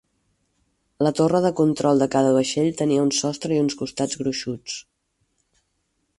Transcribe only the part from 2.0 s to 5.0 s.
de cada vaixell tenia un sostre i uns costats gruixuts.